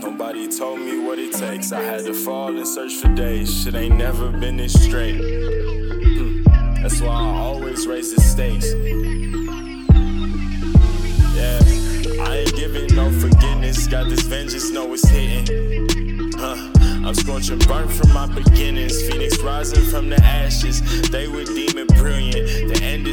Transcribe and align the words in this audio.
Nobody 0.00 0.48
told 0.48 0.80
me 0.80 0.98
what 0.98 1.18
it 1.18 1.32
takes. 1.32 1.72
I 1.72 1.80
had 1.80 2.04
to 2.04 2.14
fall 2.14 2.56
and 2.56 2.66
search 2.66 2.94
for 2.96 3.08
days. 3.14 3.62
Shit 3.62 3.74
ain't 3.74 3.96
never 3.96 4.30
been 4.30 4.56
this 4.56 4.72
straight. 4.72 5.16
Hmm. 5.16 6.42
That's 6.82 7.00
why 7.00 7.14
I 7.14 7.38
always 7.38 7.86
raise 7.86 8.14
the 8.14 8.20
stakes. 8.20 8.72
Yeah, 11.34 11.58
I 12.24 12.36
ain't 12.38 12.56
giving 12.56 12.94
no 12.94 13.10
forgiveness. 13.10 13.86
Got 13.86 14.08
this 14.08 14.22
vengeance, 14.22 14.70
know 14.70 14.92
it's 14.92 15.08
hitting. 15.08 16.32
Huh. 16.36 16.72
I'm 17.06 17.14
scorching 17.14 17.58
burnt 17.60 17.92
from 17.92 18.12
my 18.12 18.26
beginnings. 18.26 19.00
Phoenix 19.06 19.38
rising 19.40 19.84
from 19.84 20.08
the 20.10 20.20
ashes. 20.22 20.82
They 21.10 21.26
deem 21.26 21.78
it 21.78 21.88
brilliant. 21.94 22.45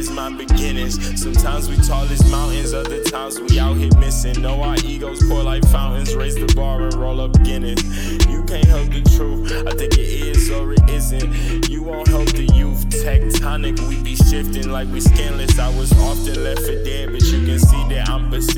Is 0.04 0.10
my 0.10 0.28
beginnings. 0.28 0.98
Sometimes 1.18 1.70
we 1.70 1.76
tall 1.76 2.02
as 2.02 2.30
mountains, 2.30 2.74
other 2.74 3.02
times 3.04 3.40
we 3.40 3.58
out 3.58 3.78
here 3.78 3.88
missing. 3.98 4.42
Know 4.42 4.60
our 4.60 4.76
egos 4.84 5.26
pour 5.26 5.42
like 5.42 5.66
fountains. 5.68 6.14
Raise 6.14 6.34
the 6.34 6.52
bar 6.54 6.82
and 6.82 6.92
roll 6.92 7.22
up 7.22 7.32
Guinness. 7.42 7.82
You 8.28 8.44
can't 8.44 8.66
help 8.66 8.90
the 8.90 9.00
truth. 9.16 9.50
I 9.66 9.70
think 9.70 9.94
it 9.94 10.00
is 10.00 10.50
or 10.50 10.74
it 10.74 10.90
isn't. 10.90 11.70
You 11.70 11.84
won't 11.84 12.08
help 12.08 12.28
the 12.32 12.44
youth. 12.52 12.84
Tectonic, 12.90 13.80
we 13.88 14.02
be 14.02 14.14
shifting 14.14 14.70
like 14.70 14.88
we 14.88 15.00
scanless. 15.00 15.58
I 15.58 15.74
was 15.74 15.90
often 15.92 16.44
left 16.44 16.60
for 16.60 16.84
dead, 16.84 17.10
but 17.10 17.22
you 17.22 17.43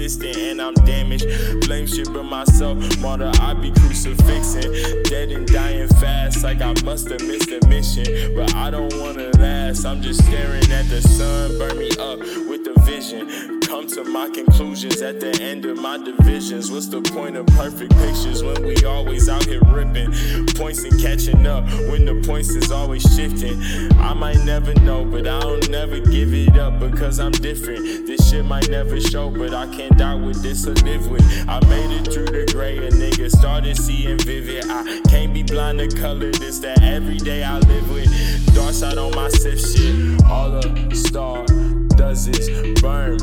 And 0.07 0.63
I'm 0.63 0.75
damaged. 0.75 1.27
Blame 1.67 1.85
shit 1.85 2.07
but 2.13 2.23
myself. 2.23 2.79
Martyr, 3.01 3.33
I 3.41 3.55
be 3.55 3.73
crucifixing. 3.73 5.03
Dead 5.03 5.33
and 5.33 5.49
dying 5.49 5.89
fast, 5.89 6.45
like 6.45 6.61
I 6.63 6.75
must 6.85 7.11
have 7.11 7.23
missed 7.23 7.51
a 7.51 7.67
mission. 7.67 8.37
But 8.37 8.55
I 8.55 8.71
don't 8.71 8.97
wanna 9.01 9.31
last, 9.39 9.85
I'm 9.85 10.01
just 10.01 10.25
staring 10.25 10.71
at 10.71 10.89
the 10.89 11.03
sun, 11.03 11.59
burn 11.59 11.77
me 11.77 11.91
up 11.99 12.21
with 12.21 12.63
the 12.63 12.81
vision. 12.83 13.56
Come 13.67 13.89
to 13.89 14.05
my 14.05 14.31
conclusions 14.31 15.03
at 15.03 15.19
the 15.19 15.43
end 15.43 15.65
of 15.65 15.77
my 15.77 15.99
divisions. 15.99 16.71
What's 16.71 16.87
the 16.87 17.03
point 17.03 17.37
of 17.37 17.47
perfect 17.47 17.93
pictures 17.97 18.45
when 18.45 18.65
we 18.65 18.77
always 18.85 19.29
out 19.29 19.45
here 19.45 19.61
ripping? 19.65 20.13
Points 20.55 20.85
and 20.85 21.01
catching 21.01 21.47
up 21.49 21.65
when 21.91 22.05
the 22.05 22.23
points 22.25 22.51
is 22.51 22.71
always 22.71 23.03
shifting. 23.17 23.61
I 23.99 24.15
might 24.15 24.39
never 24.45 24.73
know, 24.81 25.05
but 25.05 25.27
I 25.27 25.41
don't 25.41 25.69
never 25.69 25.99
give 25.99 26.33
it 26.33 26.57
up 26.57 26.79
because 26.79 27.19
I'm 27.19 27.33
different. 27.33 28.07
This 28.07 28.31
shit 28.31 28.45
might 28.45 28.69
never 28.69 29.01
show, 29.01 29.31
but 29.31 29.53
I 29.53 29.67
can't 29.75 29.99
die 29.99 30.15
with 30.15 30.43
this 30.43 30.67
or 30.69 30.75
live 30.75 31.09
with. 31.09 31.25
I 31.49 31.59
made 31.67 31.91
it 31.91 32.13
through 32.13 32.27
the 32.27 32.51
gray, 32.53 32.79
a 32.79 32.91
nigga 32.91 33.31
started 33.31 33.77
seeing 33.77 34.19
vivid. 34.19 34.71
I 34.71 35.01
can't 35.09 35.35
be 35.35 35.43
blind 35.43 35.81
to 35.81 35.89
color, 35.89 36.31
this 36.31 36.61
that 36.61 36.83
every 36.83 37.19
day 37.19 37.43
I 37.43 37.59
live 37.59 37.91
with. 37.93 38.55
Dark 38.55 38.75
side 38.75 38.97
on 38.99 39.13
my 39.17 39.29
Sith 39.29 39.77
shit, 39.77 40.23
all 40.25 40.51
the 40.51 40.95
star 40.95 41.46
does 41.46 41.46
is 41.46 41.46
burn, 41.46 41.46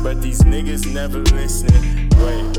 but 0.04 0.20
these 0.20 0.42
niggas 0.42 0.92
never 0.92 1.20
listening. 1.34 2.10
Wait, 2.20 2.58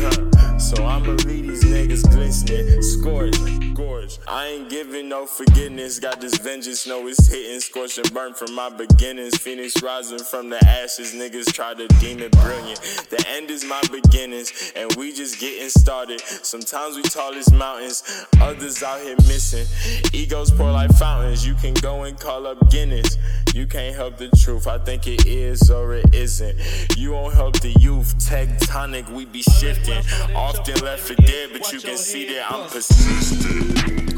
huh. 0.00 0.58
so 0.58 0.84
I'ma 0.86 1.10
leave 1.26 1.48
these 1.48 1.64
niggas 1.64 2.08
glistening, 2.12 2.80
scorched. 2.80 3.64
I 4.28 4.46
ain't 4.46 4.70
giving 4.70 5.08
no 5.08 5.26
forgiveness. 5.26 5.98
Got 5.98 6.20
this 6.20 6.36
vengeance, 6.38 6.86
know 6.86 7.06
it's 7.08 7.26
hitting, 7.26 7.60
scorched 7.60 7.98
and 7.98 8.12
burnt 8.14 8.36
from 8.36 8.54
my 8.54 8.68
beginnings. 8.68 9.36
Phoenix 9.36 9.82
rising 9.82 10.18
from 10.18 10.48
the 10.50 10.64
ashes, 10.64 11.12
niggas 11.14 11.52
try 11.52 11.74
to 11.74 11.88
deem 11.98 12.20
it 12.20 12.32
brilliant. 12.32 12.80
The 13.10 13.24
end 13.28 13.50
is 13.50 13.64
my 13.64 13.82
beginnings, 13.90 14.72
and 14.76 14.94
we 14.96 15.12
just 15.12 15.40
getting 15.40 15.68
started. 15.68 16.20
Sometimes 16.20 16.96
we 16.96 17.02
tall 17.02 17.34
as 17.34 17.52
mountains, 17.52 18.26
others 18.40 18.82
out 18.82 19.00
here 19.00 19.16
missing. 19.26 19.66
Egos 20.12 20.50
pour 20.50 20.70
like 20.70 20.90
fountains, 20.92 21.46
you 21.46 21.54
can 21.54 21.74
go 21.74 22.04
and 22.04 22.18
call 22.18 22.46
up 22.46 22.70
Guinness. 22.70 23.18
You 23.54 23.68
can't 23.68 23.94
help 23.94 24.16
the 24.16 24.30
truth, 24.30 24.66
I 24.66 24.78
think 24.78 25.06
it 25.06 25.26
is 25.26 25.70
or 25.70 25.94
it 25.94 26.12
isn't. 26.12 26.58
You 26.96 27.12
won't 27.12 27.34
help 27.34 27.60
the 27.60 27.70
youth, 27.78 28.18
tectonic, 28.18 29.08
we 29.08 29.26
be 29.26 29.42
shifting. 29.42 30.02
Often 30.34 30.84
left 30.84 31.02
for 31.02 31.14
dead, 31.14 31.50
but 31.52 31.72
you 31.72 31.78
can 31.78 31.96
see 31.96 32.34
that 32.34 32.50
I'm 32.50 32.68
persistent. 32.68 34.13